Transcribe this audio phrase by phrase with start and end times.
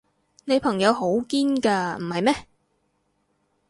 [0.45, 2.47] 你朋友好堅㗎，唔係咩？